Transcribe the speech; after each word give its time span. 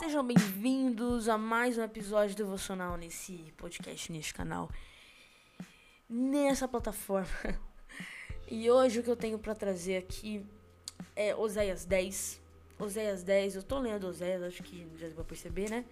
Sejam 0.00 0.26
bem-vindos 0.26 1.28
a 1.28 1.36
mais 1.36 1.76
um 1.76 1.82
episódio 1.82 2.34
devocional 2.34 2.96
nesse 2.96 3.52
podcast, 3.58 4.10
neste 4.10 4.32
canal, 4.32 4.70
nessa 6.08 6.66
plataforma. 6.66 7.28
E 8.50 8.70
hoje 8.70 8.98
o 8.98 9.02
que 9.02 9.10
eu 9.10 9.14
tenho 9.14 9.38
para 9.38 9.54
trazer 9.54 9.98
aqui 9.98 10.42
é 11.14 11.36
Oséias 11.36 11.84
10. 11.84 12.40
Oséias 12.78 13.22
10, 13.22 13.56
eu 13.56 13.62
tô 13.62 13.78
lendo 13.78 14.06
Oséias, 14.06 14.42
acho 14.42 14.62
que 14.62 14.88
já 14.96 15.06
deu 15.06 15.16
pra 15.16 15.24
perceber, 15.24 15.68
né? 15.68 15.84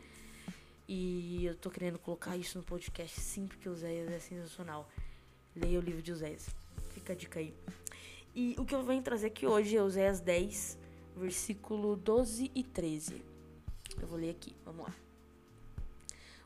E 0.88 1.44
eu 1.44 1.54
tô 1.54 1.68
querendo 1.68 1.98
colocar 1.98 2.34
isso 2.34 2.56
no 2.56 2.64
podcast 2.64 3.20
sim, 3.20 3.46
porque 3.46 3.68
Oséias 3.68 4.10
é 4.10 4.18
sensacional. 4.18 4.88
Leia 5.54 5.78
o 5.78 5.82
livro 5.82 6.00
de 6.00 6.12
Oséias. 6.12 6.48
Fica 6.92 7.12
a 7.12 7.16
dica 7.16 7.40
aí. 7.40 7.54
E 8.34 8.56
o 8.58 8.64
que 8.64 8.74
eu 8.74 8.82
venho 8.82 9.02
trazer 9.02 9.26
aqui 9.26 9.46
hoje 9.46 9.76
é 9.76 9.82
Oséias 9.82 10.18
10, 10.18 10.78
versículo 11.14 11.94
12 11.94 12.50
e 12.54 12.64
13. 12.64 13.37
Eu 14.00 14.06
vou 14.06 14.18
ler 14.18 14.30
aqui, 14.30 14.54
vamos 14.64 14.86
lá. 14.86 14.94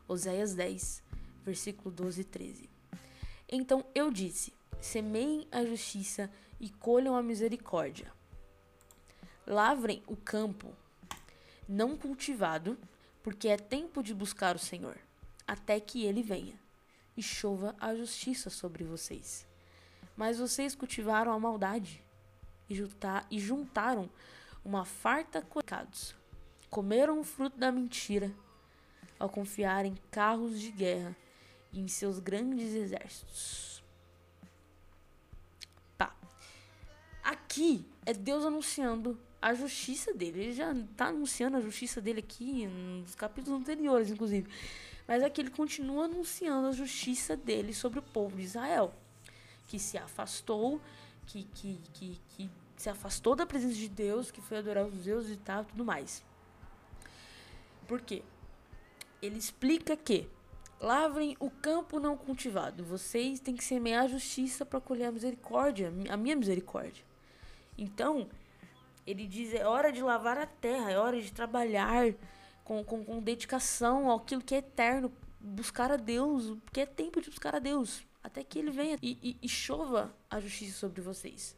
Oséias 0.07 0.53
10, 0.53 1.03
versículo 1.43 1.91
12 1.93 2.21
e 2.21 2.23
13. 2.23 2.69
Então 3.49 3.85
eu 3.93 4.11
disse: 4.11 4.53
semeiem 4.81 5.47
a 5.51 5.63
justiça 5.65 6.29
e 6.59 6.69
colham 6.69 7.15
a 7.15 7.23
misericórdia. 7.23 8.11
Lavrem 9.45 10.01
o 10.07 10.15
campo 10.15 10.73
não 11.67 11.97
cultivado, 11.97 12.77
porque 13.21 13.47
é 13.47 13.57
tempo 13.57 14.03
de 14.03 14.13
buscar 14.13 14.55
o 14.55 14.59
Senhor, 14.59 14.97
até 15.47 15.79
que 15.79 16.03
ele 16.03 16.21
venha, 16.21 16.59
e 17.15 17.23
chova 17.23 17.75
a 17.79 17.95
justiça 17.95 18.49
sobre 18.49 18.83
vocês. 18.83 19.47
Mas 20.15 20.39
vocês 20.39 20.75
cultivaram 20.75 21.31
a 21.31 21.39
maldade 21.39 22.03
e, 22.69 22.75
juntar, 22.75 23.25
juntaram 23.31 24.09
uma 24.63 24.85
farta 24.85 25.41
de 25.41 25.47
pecados. 25.47 26.15
Comeram 26.73 27.19
o 27.19 27.23
fruto 27.23 27.55
da 27.55 27.71
mentira 27.71 28.33
ao 29.19 29.29
confiar 29.29 29.85
em 29.85 29.93
carros 30.09 30.59
de 30.59 30.71
guerra 30.71 31.15
e 31.71 31.79
em 31.79 31.87
seus 31.87 32.17
grandes 32.17 32.73
exércitos. 32.73 33.83
Pá. 35.95 36.15
Aqui 37.23 37.85
é 38.07 38.11
Deus 38.11 38.43
anunciando 38.43 39.19
a 39.39 39.53
justiça 39.53 40.15
dele. 40.15 40.45
Ele 40.45 40.53
já 40.53 40.73
está 40.73 41.09
anunciando 41.09 41.57
a 41.57 41.61
justiça 41.61 42.01
dele 42.01 42.21
aqui 42.21 42.65
nos 42.65 43.13
capítulos 43.13 43.61
anteriores, 43.61 44.09
inclusive. 44.09 44.49
Mas 45.07 45.21
aqui 45.21 45.41
ele 45.41 45.51
continua 45.51 46.05
anunciando 46.05 46.69
a 46.69 46.71
justiça 46.71 47.37
dele 47.37 47.71
sobre 47.71 47.99
o 47.99 48.01
povo 48.01 48.35
de 48.35 48.45
Israel 48.45 48.91
que 49.67 49.77
se 49.77 49.95
afastou, 49.95 50.81
que, 51.27 51.43
que, 51.53 51.79
que, 51.93 52.19
que 52.29 52.49
se 52.75 52.89
afastou 52.89 53.35
da 53.35 53.45
presença 53.45 53.75
de 53.75 53.89
Deus, 53.89 54.31
que 54.31 54.41
foi 54.41 54.57
adorar 54.57 54.87
os 54.87 55.03
deuses 55.03 55.33
e 55.33 55.37
tal, 55.37 55.65
tudo 55.65 55.85
mais. 55.85 56.23
Por 57.87 58.01
quê? 58.01 58.23
Ele 59.21 59.37
explica 59.37 59.95
que 59.95 60.29
lavrem 60.79 61.35
o 61.39 61.49
campo 61.49 61.99
não 61.99 62.17
cultivado. 62.17 62.83
Vocês 62.83 63.39
têm 63.39 63.55
que 63.55 63.63
semear 63.63 64.03
a 64.03 64.07
justiça 64.07 64.65
para 64.65 64.81
colher 64.81 65.05
a 65.05 65.11
misericórdia, 65.11 65.93
a 66.09 66.17
minha 66.17 66.35
misericórdia. 66.35 67.03
Então, 67.77 68.29
ele 69.07 69.25
diz: 69.27 69.53
é 69.53 69.65
hora 69.65 69.91
de 69.91 70.01
lavar 70.01 70.37
a 70.37 70.45
terra, 70.45 70.91
é 70.91 70.97
hora 70.97 71.21
de 71.21 71.31
trabalhar 71.31 72.13
com, 72.63 72.83
com, 72.83 73.03
com 73.03 73.19
dedicação 73.21 74.11
àquilo 74.11 74.41
que 74.41 74.55
é 74.55 74.59
eterno, 74.59 75.11
buscar 75.39 75.91
a 75.91 75.97
Deus, 75.97 76.57
porque 76.65 76.81
é 76.81 76.85
tempo 76.85 77.21
de 77.21 77.29
buscar 77.29 77.55
a 77.55 77.59
Deus 77.59 78.03
até 78.23 78.43
que 78.43 78.57
ele 78.57 78.71
venha 78.71 78.97
e, 79.01 79.17
e, 79.21 79.37
e 79.41 79.49
chova 79.49 80.15
a 80.29 80.39
justiça 80.39 80.79
sobre 80.79 81.01
vocês. 81.01 81.57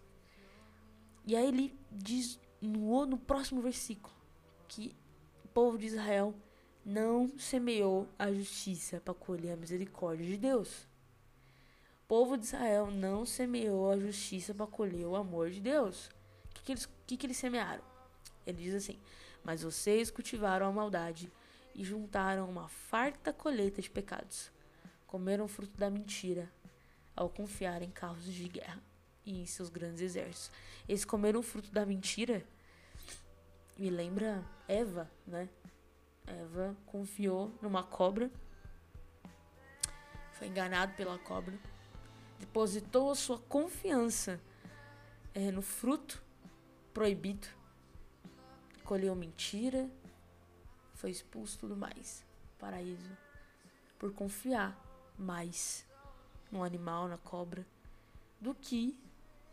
E 1.25 1.35
aí 1.35 1.47
ele 1.47 1.77
diz 1.91 2.39
no, 2.59 3.05
no 3.05 3.17
próximo 3.17 3.61
versículo 3.61 4.13
que 4.67 4.95
povo 5.56 5.78
de 5.78 5.86
Israel 5.86 6.36
não 6.86 7.32
semeou 7.39 8.10
a 8.20 8.30
justiça 8.30 8.99
para 8.99 9.14
colher 9.14 9.54
a 9.54 9.55
misericórdia 9.55 10.26
de 10.26 10.36
Deus. 10.36 10.86
O 12.04 12.08
povo 12.10 12.38
de 12.38 12.43
Israel 12.43 12.92
não 12.92 13.26
semeou 13.26 13.89
a 13.89 13.98
justiça 13.98 14.54
para 14.54 14.67
colher 14.67 15.08
o 15.08 15.15
amor 15.15 15.49
de 15.49 15.61
Deus. 15.61 16.08
O 16.08 16.55
que, 16.55 16.64
que, 16.64 16.71
eles, 16.73 16.89
que, 17.08 17.15
que 17.15 17.26
eles 17.26 17.38
semearam? 17.38 17.82
Ele 18.45 18.61
diz 18.61 18.73
assim: 18.73 18.99
Mas 19.45 19.64
vocês 19.64 20.11
cultivaram 20.11 20.67
a 20.67 20.71
maldade 20.73 21.32
e 21.73 21.86
juntaram 21.86 22.49
uma 22.49 22.67
farta 22.67 23.32
colheita 23.32 23.82
de 23.82 23.89
pecados 23.89 24.52
comeram 25.08 25.45
o 25.45 25.48
fruto 25.48 25.77
da 25.77 25.89
mentira 25.89 26.52
ao 27.15 27.30
confiar 27.30 27.82
em 27.82 27.89
carros 27.89 28.26
de 28.26 28.49
guerra 28.49 28.83
e 29.26 29.39
em 29.39 29.45
seus 29.45 29.70
grandes 29.70 30.02
exércitos. 30.02 30.52
Eles 30.89 31.05
comeram 31.05 31.39
o 31.39 31.44
fruto 31.44 31.71
da 31.71 31.86
mentira 31.86 32.45
me 33.77 33.89
lembra 33.89 34.43
Eva, 34.67 35.09
né? 35.27 35.49
Eva 36.25 36.75
confiou 36.86 37.53
numa 37.61 37.83
cobra, 37.83 38.31
foi 40.33 40.47
enganado 40.47 40.93
pela 40.95 41.19
cobra, 41.19 41.58
depositou 42.39 43.11
a 43.11 43.15
sua 43.15 43.37
confiança 43.39 44.39
é, 45.33 45.52
no 45.52 45.61
fruto 45.61 46.23
proibido, 46.93 47.47
colheu 48.83 49.15
mentira, 49.15 49.89
foi 50.93 51.11
expulso 51.11 51.59
tudo 51.59 51.75
mais, 51.75 52.25
paraíso, 52.58 53.15
por 53.99 54.14
confiar 54.14 54.80
mais 55.17 55.85
no 56.52 56.64
animal, 56.64 57.08
na 57.08 57.17
cobra, 57.17 57.65
do 58.39 58.55
que 58.55 58.99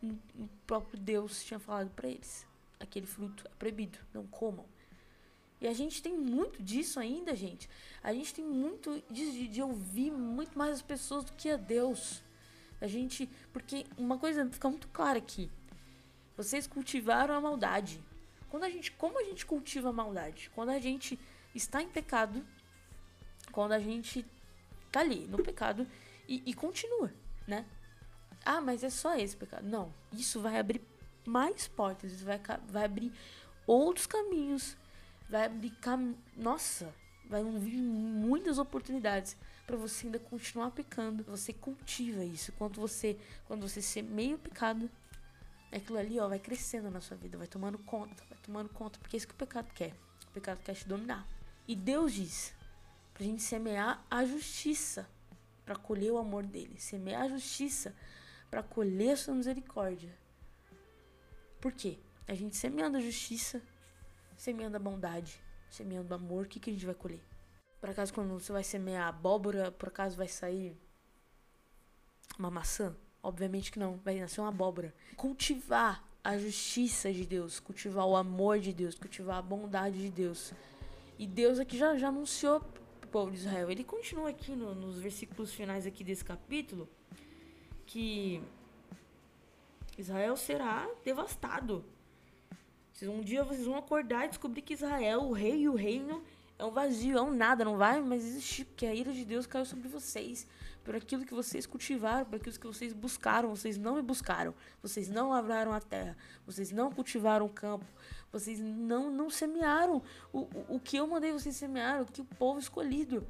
o 0.02 0.48
próprio 0.66 0.98
Deus 0.98 1.44
tinha 1.44 1.60
falado 1.60 1.90
para 1.90 2.08
eles. 2.08 2.46
Aquele 2.82 3.06
fruto 3.06 3.44
é 3.46 3.54
proibido, 3.54 3.96
não 4.12 4.26
comam. 4.26 4.66
E 5.60 5.68
a 5.68 5.72
gente 5.72 6.02
tem 6.02 6.18
muito 6.18 6.60
disso 6.60 6.98
ainda, 6.98 7.36
gente. 7.36 7.70
A 8.02 8.12
gente 8.12 8.34
tem 8.34 8.44
muito 8.44 9.00
de, 9.08 9.46
de 9.46 9.62
ouvir 9.62 10.10
muito 10.10 10.58
mais 10.58 10.72
as 10.72 10.82
pessoas 10.82 11.22
do 11.24 11.32
que 11.34 11.48
a 11.48 11.56
Deus. 11.56 12.20
A 12.80 12.88
gente. 12.88 13.30
Porque 13.52 13.86
uma 13.96 14.18
coisa 14.18 14.44
fica 14.50 14.68
muito 14.68 14.88
clara 14.88 15.18
aqui. 15.18 15.48
Vocês 16.36 16.66
cultivaram 16.66 17.34
a 17.34 17.40
maldade. 17.40 18.02
Quando 18.50 18.64
a 18.64 18.70
gente, 18.70 18.90
como 18.90 19.20
a 19.20 19.22
gente 19.22 19.46
cultiva 19.46 19.90
a 19.90 19.92
maldade? 19.92 20.50
Quando 20.52 20.70
a 20.70 20.80
gente 20.80 21.16
está 21.54 21.80
em 21.80 21.88
pecado, 21.88 22.44
quando 23.52 23.72
a 23.72 23.78
gente 23.78 24.26
tá 24.90 24.98
ali 24.98 25.28
no 25.28 25.40
pecado 25.40 25.86
e, 26.28 26.42
e 26.44 26.52
continua, 26.52 27.14
né? 27.46 27.64
Ah, 28.44 28.60
mas 28.60 28.82
é 28.82 28.90
só 28.90 29.16
esse 29.16 29.36
pecado. 29.36 29.64
Não, 29.64 29.94
isso 30.12 30.40
vai 30.40 30.58
abrir 30.58 30.80
mais 31.24 31.68
portas, 31.68 32.22
vai, 32.22 32.40
vai 32.68 32.84
abrir 32.84 33.12
outros 33.66 34.06
caminhos, 34.06 34.76
vai 35.28 35.46
abrir 35.46 35.70
cam... 35.80 36.14
nossa, 36.36 36.94
vai 37.24 37.42
vir 37.42 37.76
muitas 37.80 38.58
oportunidades 38.58 39.36
para 39.66 39.76
você 39.76 40.06
ainda 40.06 40.18
continuar 40.18 40.70
pecando. 40.70 41.24
Você 41.24 41.52
cultiva 41.52 42.24
isso. 42.24 42.52
Quando 42.52 42.80
você, 42.80 43.18
quando 43.46 43.68
você 43.68 43.80
semeia 43.80 44.34
o 44.34 44.38
pecado, 44.38 44.90
aquilo 45.72 45.98
ali, 45.98 46.18
ó, 46.18 46.28
vai 46.28 46.38
crescendo 46.38 46.90
na 46.90 47.00
sua 47.00 47.16
vida, 47.16 47.38
vai 47.38 47.46
tomando 47.46 47.78
conta, 47.78 48.22
vai 48.28 48.38
tomando 48.42 48.68
conta, 48.68 48.98
porque 48.98 49.16
é 49.16 49.18
isso 49.18 49.28
que 49.28 49.34
o 49.34 49.36
pecado 49.36 49.72
quer. 49.74 49.94
O 50.28 50.32
pecado 50.32 50.60
quer 50.62 50.74
te 50.74 50.86
dominar. 50.86 51.26
E 51.66 51.74
Deus 51.74 52.12
diz: 52.12 52.54
Pra 53.14 53.24
gente 53.24 53.42
semear 53.42 54.04
a 54.10 54.24
justiça 54.24 55.08
para 55.64 55.76
colher 55.76 56.12
o 56.12 56.18
amor 56.18 56.42
dele. 56.42 56.74
Semear 56.78 57.22
a 57.22 57.28
justiça 57.28 57.94
para 58.50 58.62
colher 58.62 59.12
a 59.12 59.16
sua 59.16 59.34
misericórdia. 59.34 60.10
Por 61.62 61.72
quê? 61.72 61.98
A 62.28 62.34
gente 62.34 62.56
semeando 62.56 62.98
a 62.98 63.00
justiça, 63.00 63.62
semeando 64.36 64.76
a 64.76 64.80
bondade, 64.80 65.40
semeando 65.70 66.12
o 66.12 66.14
amor, 66.14 66.44
o 66.44 66.48
que, 66.48 66.60
que 66.60 66.68
a 66.68 66.72
gente 66.74 66.84
vai 66.84 66.94
colher? 66.94 67.22
Por 67.80 67.88
acaso, 67.88 68.12
quando 68.12 68.38
você 68.38 68.52
vai 68.52 68.62
semear 68.62 69.08
abóbora, 69.08 69.72
por 69.72 69.88
acaso 69.88 70.14
vai 70.16 70.28
sair 70.28 70.76
uma 72.38 72.50
maçã? 72.50 72.94
Obviamente 73.22 73.72
que 73.72 73.78
não, 73.78 73.96
vai 74.04 74.20
nascer 74.20 74.40
uma 74.40 74.50
abóbora. 74.50 74.94
Cultivar 75.16 76.04
a 76.22 76.36
justiça 76.36 77.10
de 77.10 77.24
Deus, 77.24 77.58
cultivar 77.58 78.06
o 78.06 78.16
amor 78.16 78.58
de 78.58 78.74
Deus, 78.74 78.94
cultivar 78.94 79.36
a 79.38 79.42
bondade 79.42 79.98
de 79.98 80.10
Deus. 80.10 80.52
E 81.18 81.26
Deus 81.26 81.58
aqui 81.58 81.78
já, 81.78 81.96
já 81.96 82.08
anunciou 82.08 82.60
povo 83.12 83.30
de 83.30 83.36
Israel. 83.36 83.70
Ele 83.70 83.84
continua 83.84 84.30
aqui 84.30 84.56
no, 84.56 84.74
nos 84.74 84.98
versículos 84.98 85.52
finais 85.52 85.86
aqui 85.86 86.02
desse 86.02 86.24
capítulo 86.24 86.88
que 87.86 88.42
Israel 90.02 90.36
será 90.36 90.88
devastado. 91.04 91.84
Um 93.02 93.20
dia 93.20 93.42
vocês 93.42 93.66
vão 93.66 93.76
acordar 93.76 94.26
e 94.26 94.28
descobrir 94.28 94.62
que 94.62 94.74
Israel, 94.74 95.22
o 95.22 95.32
rei 95.32 95.62
e 95.62 95.68
o 95.68 95.74
reino 95.74 96.22
é 96.58 96.64
um 96.64 96.70
vazio, 96.70 97.18
é 97.18 97.22
um 97.22 97.34
nada, 97.34 97.64
não 97.64 97.76
vai 97.76 98.00
mais 98.00 98.24
existir, 98.24 98.64
porque 98.64 98.86
a 98.86 98.94
ira 98.94 99.12
de 99.12 99.24
Deus 99.24 99.46
caiu 99.46 99.64
sobre 99.64 99.88
vocês, 99.88 100.46
por 100.84 100.94
aquilo 100.94 101.24
que 101.24 101.34
vocês 101.34 101.66
cultivaram, 101.66 102.24
por 102.26 102.36
aquilo 102.36 102.56
que 102.56 102.66
vocês 102.66 102.92
buscaram, 102.92 103.48
vocês 103.48 103.78
não 103.78 103.96
me 103.96 104.02
buscaram, 104.02 104.54
vocês 104.80 105.08
não 105.08 105.30
lavraram 105.30 105.72
a 105.72 105.80
terra, 105.80 106.16
vocês 106.46 106.70
não 106.70 106.92
cultivaram 106.92 107.46
o 107.46 107.48
campo, 107.48 107.86
vocês 108.30 108.60
não, 108.60 109.10
não 109.10 109.30
semearam 109.30 110.02
o, 110.32 110.40
o, 110.40 110.76
o 110.76 110.80
que 110.80 110.96
eu 110.96 111.06
mandei 111.06 111.32
vocês 111.32 111.56
semear, 111.56 112.02
o 112.02 112.06
que 112.06 112.20
o 112.20 112.24
povo 112.24 112.60
escolhido 112.60 113.26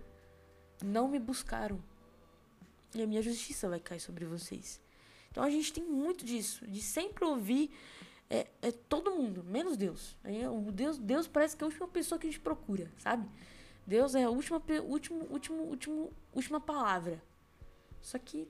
não 0.84 1.08
me 1.08 1.18
buscaram. 1.18 1.78
E 2.94 3.02
a 3.02 3.06
minha 3.06 3.22
justiça 3.22 3.68
vai 3.68 3.80
cair 3.80 4.00
sobre 4.00 4.26
vocês. 4.26 4.81
Então 5.32 5.42
a 5.42 5.50
gente 5.50 5.72
tem 5.72 5.82
muito 5.82 6.24
disso, 6.24 6.64
de 6.68 6.80
sempre 6.80 7.24
ouvir 7.24 7.70
é, 8.28 8.46
é 8.60 8.70
todo 8.70 9.10
mundo, 9.10 9.42
menos 9.44 9.76
Deus. 9.76 10.16
Aí, 10.22 10.46
o 10.46 10.70
Deus. 10.70 10.98
Deus 10.98 11.26
parece 11.26 11.56
que 11.56 11.64
é 11.64 11.66
a 11.66 11.68
última 11.68 11.88
pessoa 11.88 12.18
que 12.18 12.26
a 12.26 12.30
gente 12.30 12.40
procura, 12.40 12.90
sabe? 12.98 13.28
Deus 13.86 14.14
é 14.14 14.22
a 14.22 14.30
última, 14.30 14.62
último, 14.84 15.26
último, 15.30 15.62
último, 15.64 16.12
última 16.34 16.60
palavra. 16.60 17.22
Só 18.00 18.18
que. 18.18 18.48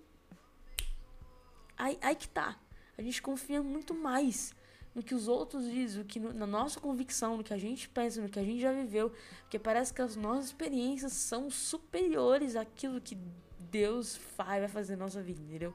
Aí, 1.76 1.98
aí 2.00 2.14
que 2.14 2.28
tá. 2.28 2.58
A 2.96 3.02
gente 3.02 3.22
confia 3.22 3.62
muito 3.62 3.94
mais 3.94 4.54
no 4.94 5.02
que 5.02 5.14
os 5.14 5.26
outros 5.26 5.64
dizem, 5.68 6.00
no 6.00 6.04
que 6.04 6.20
no, 6.20 6.32
na 6.32 6.46
nossa 6.46 6.78
convicção, 6.78 7.36
no 7.36 7.42
que 7.42 7.54
a 7.54 7.58
gente 7.58 7.88
pensa, 7.88 8.20
no 8.20 8.28
que 8.28 8.38
a 8.38 8.44
gente 8.44 8.60
já 8.60 8.72
viveu. 8.72 9.12
Porque 9.40 9.58
parece 9.58 9.92
que 9.92 10.02
as 10.02 10.14
nossas 10.14 10.46
experiências 10.46 11.12
são 11.12 11.50
superiores 11.50 12.54
àquilo 12.54 13.00
que 13.00 13.16
Deus 13.58 14.16
faz, 14.16 14.60
vai 14.60 14.68
fazer 14.68 14.96
na 14.96 15.04
nossa 15.06 15.22
vida, 15.22 15.40
entendeu? 15.40 15.74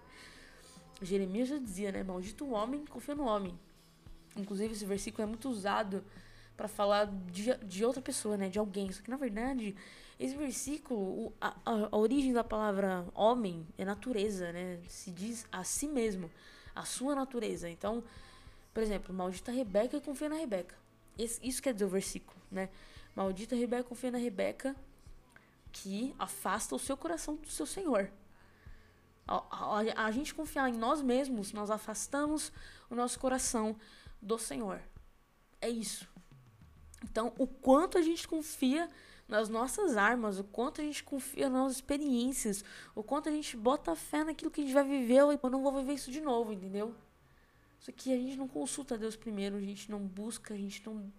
Jeremias 1.01 1.49
já 1.49 1.57
dizia, 1.57 1.91
né? 1.91 2.03
Maldito 2.03 2.45
o 2.45 2.51
homem 2.51 2.85
confia 2.85 3.15
no 3.15 3.25
homem. 3.25 3.57
Inclusive, 4.35 4.73
esse 4.73 4.85
versículo 4.85 5.23
é 5.23 5.25
muito 5.25 5.49
usado 5.49 6.03
para 6.55 6.67
falar 6.67 7.05
de, 7.31 7.55
de 7.57 7.85
outra 7.85 8.01
pessoa, 8.01 8.38
né? 8.38 8.49
De 8.49 8.57
alguém. 8.57 8.91
Só 8.91 9.01
que, 9.01 9.09
na 9.09 9.17
verdade, 9.17 9.75
esse 10.19 10.35
versículo, 10.35 10.99
o, 10.99 11.33
a, 11.39 11.55
a, 11.65 11.95
origem 11.95 12.33
da 12.33 12.44
palavra 12.44 13.05
homem 13.13 13.65
é 13.77 13.85
natureza, 13.85 14.51
né? 14.51 14.79
Se 14.88 15.11
diz 15.11 15.45
a 15.51 15.63
si 15.63 15.88
mesmo, 15.88 16.29
a 16.75 16.83
sua 16.83 17.13
natureza. 17.13 17.69
Então, 17.69 18.03
por 18.73 18.81
exemplo, 18.81 19.13
maldita 19.13 19.51
Rebeca 19.51 20.01
confia 20.01 20.29
na 20.29 20.35
Rebeca. 20.35 20.75
Esse, 21.17 21.39
isso 21.47 21.61
quer 21.61 21.73
dizer 21.73 21.85
o 21.85 21.89
versículo, 21.89 22.38
né? 22.51 22.69
Maldita 23.15 23.55
Rebeca 23.55 23.83
confia 23.83 24.11
na 24.11 24.17
Rebeca 24.17 24.75
que 25.71 26.15
afasta 26.17 26.75
o 26.75 26.79
seu 26.79 26.97
coração 26.97 27.35
do 27.35 27.49
seu 27.49 27.65
Senhor. 27.65 28.11
A, 29.27 29.44
a, 29.50 30.06
a, 30.06 30.12
gente 30.12 30.33
confiar 30.33 30.69
em 30.69 30.77
nós 30.77 31.01
mesmos, 31.01 31.51
nós 31.51 31.69
afastamos 31.69 32.51
o 32.89 32.95
nosso 32.95 33.19
coração 33.19 33.75
do 34.21 34.38
Senhor. 34.38 34.81
É 35.62 35.69
isso. 35.69 36.07
Então, 37.03 37.33
o 37.38 37.45
quanto 37.45 37.97
a 37.97 38.01
gente 38.01 38.27
confia 38.27 38.89
nas 39.27 39.50
nossas 39.50 39.97
armas, 39.97 40.39
o 40.39 40.44
quanto 40.44 40.79
a 40.79 40.83
gente 40.83 41.03
confia 41.03 41.50
nas 41.50 41.59
nossas 41.59 41.75
experiências, 41.77 42.63
o 42.95 43.03
quanto 43.03 43.27
a 43.27 43.31
gente 43.31 43.57
bota 43.57 43.95
fé 43.95 44.24
naquilo 44.24 44.50
que 44.50 44.62
a 44.62 44.63
gente 44.63 44.74
vai 44.74 44.85
viver 44.85 45.19
eu 45.19 45.50
não 45.50 45.62
vou 45.62 45.73
viver 45.73 45.94
isso 45.94 46.09
de 46.09 46.21
novo, 46.21 46.53
entendeu? 46.53 46.95
Só 47.80 47.91
que 47.91 48.12
a 48.13 48.18
gente 48.18 48.38
não 48.38 48.47
consulta 48.47 48.97
Deus 48.97 49.15
primeiro, 49.15 49.57
a 49.57 49.62
gente 49.62 49.91
não 49.91 50.00
busca, 50.00 50.53
a 50.53 50.57
gente 50.57 50.83
não 50.85 51.12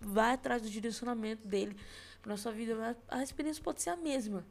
vai 0.00 0.34
atrás 0.34 0.62
do 0.62 0.68
direcionamento 0.68 1.46
dele 1.46 1.76
para 2.20 2.30
nossa 2.30 2.50
vida. 2.50 2.96
A 3.08 3.22
experiência 3.22 3.62
pode 3.62 3.80
ser 3.80 3.90
a 3.90 3.96
mesma. 3.96 4.44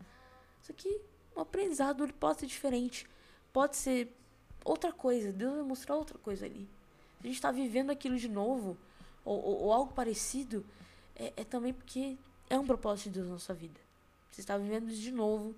Só 0.62 0.74
que 0.74 1.02
o 1.36 1.42
aprendizado 1.42 2.04
ele 2.04 2.14
pode 2.14 2.42
ser 2.42 2.46
diferente, 2.48 3.08
pode 3.52 3.76
ser 3.76 4.12
outra 4.64 4.92
coisa. 4.92 5.32
Deus 5.32 5.54
vai 5.54 5.64
mostrar 5.64 5.96
outra 5.96 6.18
coisa 6.18 6.46
ali 6.46 6.68
a 7.24 7.28
gente 7.28 7.36
está 7.36 7.52
vivendo 7.52 7.92
aquilo 7.92 8.18
de 8.18 8.28
novo, 8.28 8.78
ou, 9.24 9.40
ou, 9.40 9.62
ou 9.64 9.74
algo 9.74 9.94
parecido, 9.94 10.66
é, 11.16 11.34
é, 11.38 11.44
também 11.44 11.74
porque 11.74 12.18
é 12.50 12.58
um 12.58 12.66
propósito 12.66 13.06
de 13.06 13.20
Deus 13.20 13.30
na 13.30 13.40
sua 13.40 13.54
vida. 13.54 13.80
Você 14.32 14.42
está 14.42 14.58
vivendo 14.58 14.90
isso 14.90 15.02
de 15.02 15.12
novo, 15.12 15.56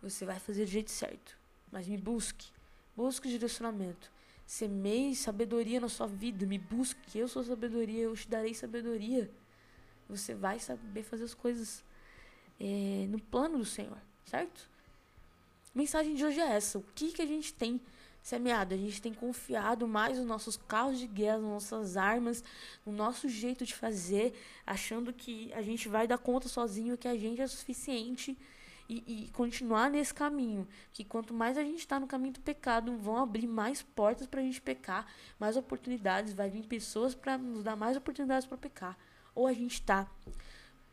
você 0.00 0.24
vai 0.24 0.38
fazer 0.38 0.64
do 0.64 0.70
jeito 0.70 0.90
certo. 0.90 1.36
Mas 1.70 1.86
me 1.86 1.98
busque, 1.98 2.48
busque 2.96 3.28
direcionamento. 3.28 4.10
Semeie 4.46 5.14
sabedoria 5.14 5.78
na 5.78 5.90
sua 5.90 6.06
vida, 6.06 6.46
me 6.46 6.58
busque, 6.58 7.18
eu 7.18 7.28
sou 7.28 7.44
sabedoria, 7.44 8.04
eu 8.04 8.16
te 8.16 8.26
darei 8.26 8.54
sabedoria. 8.54 9.30
Você 10.08 10.34
vai 10.34 10.58
saber 10.58 11.02
fazer 11.02 11.24
as 11.24 11.34
coisas 11.34 11.84
é, 12.58 13.06
no 13.10 13.20
plano 13.20 13.58
do 13.58 13.64
Senhor, 13.66 13.98
certo? 14.24 14.70
Mensagem 15.78 16.16
de 16.16 16.24
hoje 16.24 16.40
é 16.40 16.56
essa. 16.56 16.76
O 16.76 16.84
que, 16.92 17.12
que 17.12 17.22
a 17.22 17.26
gente 17.26 17.54
tem 17.54 17.80
semeado. 18.20 18.74
A 18.74 18.76
gente 18.76 19.00
tem 19.00 19.14
confiado 19.14 19.86
mais 19.86 20.18
nos 20.18 20.26
nossos 20.26 20.56
carros 20.56 20.98
de 20.98 21.06
guerra, 21.06 21.38
nas 21.38 21.50
nossas 21.50 21.96
armas, 21.96 22.42
no 22.84 22.92
nosso 22.92 23.28
jeito 23.28 23.64
de 23.64 23.76
fazer, 23.76 24.34
achando 24.66 25.12
que 25.12 25.52
a 25.52 25.62
gente 25.62 25.88
vai 25.88 26.08
dar 26.08 26.18
conta 26.18 26.48
sozinho, 26.48 26.98
que 26.98 27.06
a 27.06 27.16
gente 27.16 27.40
é 27.40 27.46
suficiente. 27.46 28.36
E, 28.88 29.26
e 29.26 29.30
continuar 29.30 29.88
nesse 29.88 30.12
caminho. 30.12 30.66
Que 30.92 31.04
quanto 31.04 31.32
mais 31.32 31.56
a 31.56 31.62
gente 31.62 31.78
está 31.78 32.00
no 32.00 32.08
caminho 32.08 32.32
do 32.32 32.40
pecado, 32.40 32.96
vão 32.96 33.16
abrir 33.16 33.46
mais 33.46 33.80
portas 33.80 34.26
para 34.26 34.40
a 34.40 34.42
gente 34.42 34.60
pecar, 34.60 35.06
mais 35.38 35.56
oportunidades, 35.56 36.34
vai 36.34 36.50
vir 36.50 36.66
pessoas 36.66 37.14
para 37.14 37.38
nos 37.38 37.62
dar 37.62 37.76
mais 37.76 37.96
oportunidades 37.96 38.48
para 38.48 38.58
pecar. 38.58 38.98
Ou 39.32 39.46
a 39.46 39.52
gente 39.52 39.74
está 39.74 40.10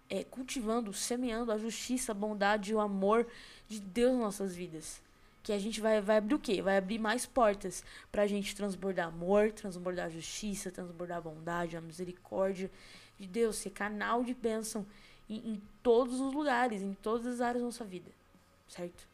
é, 0.09 0.23
cultivando, 0.23 0.93
semeando 0.93 1.51
a 1.51 1.57
justiça, 1.57 2.11
a 2.11 2.15
bondade 2.15 2.71
e 2.71 2.75
o 2.75 2.79
amor 2.79 3.27
de 3.67 3.79
Deus 3.79 4.13
nas 4.13 4.21
nossas 4.21 4.55
vidas 4.55 5.03
que 5.45 5.53
a 5.53 5.59
gente 5.59 5.79
vai, 5.79 6.01
vai 6.01 6.17
abrir 6.17 6.33
o 6.33 6.39
quê? 6.39 6.59
Vai 6.59 6.75
abrir 6.75 6.97
mais 6.97 7.27
portas 7.27 7.83
pra 8.11 8.25
gente 8.25 8.55
transbordar 8.55 9.09
amor, 9.09 9.51
transbordar 9.51 10.09
justiça, 10.09 10.71
transbordar 10.71 11.21
bondade, 11.21 11.77
a 11.77 11.81
misericórdia 11.81 12.71
de 13.19 13.27
Deus, 13.27 13.57
ser 13.57 13.69
canal 13.69 14.23
de 14.23 14.33
bênção 14.33 14.83
em, 15.29 15.51
em 15.51 15.61
todos 15.83 16.19
os 16.19 16.33
lugares, 16.33 16.81
em 16.81 16.95
todas 16.95 17.27
as 17.27 17.41
áreas 17.41 17.61
da 17.61 17.65
nossa 17.67 17.85
vida, 17.85 18.09
certo? 18.67 19.07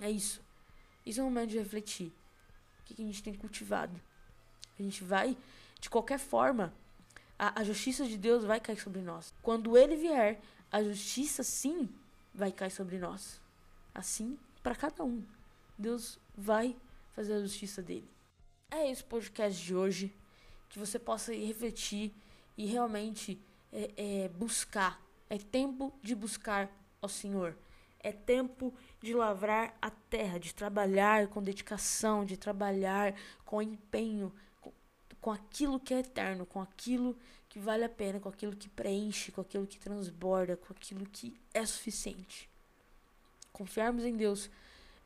É 0.00 0.08
isso. 0.08 0.40
Isso 1.04 1.18
é 1.18 1.24
o 1.24 1.26
momento 1.26 1.50
de 1.50 1.58
refletir. 1.58 2.06
O 2.06 2.84
que, 2.84 2.94
que 2.94 3.02
a 3.02 3.06
gente 3.06 3.20
tem 3.20 3.34
cultivado? 3.34 4.00
A 4.78 4.82
gente 4.82 5.02
vai, 5.02 5.36
de 5.80 5.90
qualquer 5.90 6.20
forma, 6.20 6.72
a, 7.40 7.60
a 7.60 7.64
justiça 7.64 8.04
de 8.04 8.18
Deus 8.18 8.44
vai 8.44 8.60
cair 8.60 8.78
sobre 8.78 9.00
nós. 9.00 9.32
Quando 9.40 9.78
ele 9.78 9.96
vier, 9.96 10.38
a 10.70 10.82
justiça 10.82 11.42
sim 11.42 11.88
vai 12.34 12.52
cair 12.52 12.70
sobre 12.70 12.98
nós. 12.98 13.40
Assim 13.94 14.38
para 14.62 14.76
cada 14.76 15.02
um. 15.02 15.24
Deus 15.78 16.18
vai 16.36 16.76
fazer 17.14 17.32
a 17.32 17.40
justiça 17.40 17.80
dele. 17.80 18.06
É 18.70 18.90
esse 18.90 19.02
podcast 19.02 19.58
de 19.58 19.74
hoje. 19.74 20.14
Que 20.68 20.78
você 20.78 20.98
possa 20.98 21.34
refletir 21.34 22.12
e 22.58 22.66
realmente 22.66 23.40
é, 23.72 23.90
é, 23.96 24.28
buscar. 24.28 25.00
É 25.30 25.38
tempo 25.38 25.94
de 26.02 26.14
buscar 26.14 26.70
ao 27.00 27.08
Senhor. 27.08 27.56
É 28.00 28.12
tempo 28.12 28.72
de 29.00 29.14
lavrar 29.14 29.74
a 29.80 29.90
terra, 29.90 30.38
de 30.38 30.54
trabalhar 30.54 31.28
com 31.28 31.42
dedicação, 31.42 32.22
de 32.22 32.36
trabalhar 32.36 33.14
com 33.46 33.62
empenho, 33.62 34.30
com, 35.20 35.30
aquilo 35.30 35.78
que 35.78 35.94
é 35.94 36.00
eterno, 36.00 36.46
com 36.46 36.60
aquilo 36.60 37.16
que 37.48 37.58
vale 37.58 37.84
a 37.84 37.88
pena, 37.88 38.20
com 38.20 38.28
aquilo 38.28 38.56
que 38.56 38.68
preenche, 38.68 39.32
com 39.32 39.40
aquilo 39.40 39.66
que 39.66 39.78
transborda, 39.78 40.56
com 40.56 40.72
aquilo 40.72 41.04
que 41.06 41.34
é 41.52 41.64
suficiente. 41.66 42.48
Confiarmos 43.52 44.04
em 44.04 44.16
Deus 44.16 44.50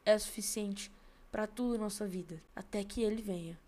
é 0.04 0.18
suficiente 0.18 0.90
para 1.32 1.46
tudo 1.46 1.72
na 1.78 1.84
nossa 1.84 2.06
vida, 2.06 2.40
até 2.54 2.84
que 2.84 3.02
Ele 3.02 3.22
venha. 3.22 3.58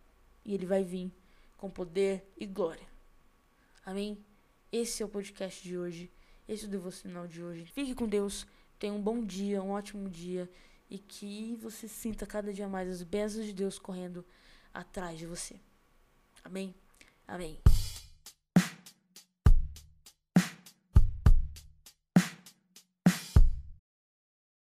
E 0.44 0.54
Ele 0.54 0.66
vai 0.66 0.85
vir 0.85 1.11
com 1.56 1.68
poder 1.68 2.25
e 2.37 2.47
glória. 2.47 2.87
Amém? 3.85 4.18
Esse 4.70 5.02
é 5.02 5.06
o 5.06 5.09
podcast 5.09 5.62
de 5.62 5.76
hoje. 5.76 6.11
Esse 6.49 6.64
é 6.64 6.68
o 6.68 6.70
devocional 6.70 7.26
de 7.26 7.42
hoje. 7.42 7.64
Fique 7.73 7.94
com 7.94 8.06
Deus. 8.06 8.47
Tenha 8.78 8.92
um 8.92 9.00
bom 9.00 9.25
dia, 9.25 9.62
um 9.62 9.70
ótimo 9.70 10.09
dia. 10.09 10.49
E 10.88 10.99
que 10.99 11.56
você 11.61 11.88
sinta 11.88 12.26
cada 12.26 12.52
dia 12.52 12.68
mais 12.68 12.88
as 12.88 13.02
bênçãos 13.02 13.47
de 13.47 13.52
Deus 13.52 13.78
correndo 13.78 14.25
atrás 14.73 15.18
de 15.18 15.26
você. 15.26 15.59
Amém? 16.46 16.76
Amém. 17.26 17.58